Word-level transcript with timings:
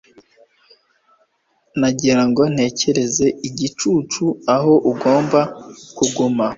Nagira 1.79 2.21
ngo 2.29 2.43
ntekereze 2.53 3.27
igicucu 3.47 4.23
aho 4.55 4.73
ugomba 4.91 5.39
kuguma 5.97 6.45